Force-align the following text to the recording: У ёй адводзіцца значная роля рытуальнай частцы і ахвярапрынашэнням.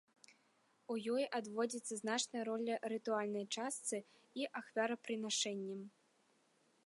У 0.93 0.95
ёй 1.15 1.23
адводзіцца 1.39 1.93
значная 2.03 2.43
роля 2.49 2.73
рытуальнай 2.93 3.45
частцы 3.57 3.97
і 4.43 4.47
ахвярапрынашэнням. 4.61 5.81